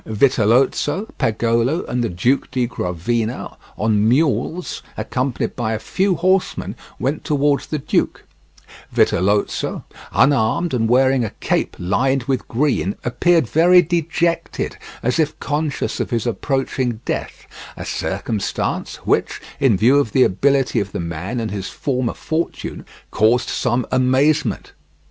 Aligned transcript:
Vitellozzo, 0.03 1.07
Pagolo, 1.19 1.85
and 1.87 2.03
the 2.03 2.09
Duke 2.09 2.49
di 2.49 2.65
Gravina 2.65 3.55
on 3.77 4.09
mules, 4.09 4.81
accompanied 4.97 5.55
by 5.55 5.73
a 5.73 5.77
few 5.77 6.15
horsemen, 6.15 6.75
went 6.97 7.23
towards 7.23 7.67
the 7.67 7.77
duke; 7.77 8.23
Vitellozo, 8.91 9.83
unarmed 10.11 10.73
and 10.73 10.89
wearing 10.89 11.23
a 11.23 11.29
cape 11.39 11.75
lined 11.77 12.23
with 12.23 12.47
green, 12.47 12.95
appeared 13.05 13.45
very 13.45 13.83
dejected, 13.83 14.75
as 15.03 15.19
if 15.19 15.39
conscious 15.39 15.99
of 15.99 16.09
his 16.09 16.25
approaching 16.25 17.01
death—a 17.05 17.85
circumstance 17.85 18.95
which, 19.05 19.39
in 19.59 19.77
view 19.77 19.99
of 19.99 20.13
the 20.13 20.23
ability 20.23 20.79
of 20.79 20.93
the 20.93 20.99
man 20.99 21.39
and 21.39 21.51
his 21.51 21.67
former 21.69 22.15
fortune, 22.15 22.87
caused 23.11 23.49
some 23.49 23.85
amazement. 23.91 24.71